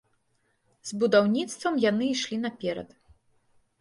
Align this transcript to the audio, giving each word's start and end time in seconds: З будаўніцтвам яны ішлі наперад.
З 0.89 0.95
будаўніцтвам 1.03 1.77
яны 1.85 2.05
ішлі 2.17 2.37
наперад. 2.47 2.89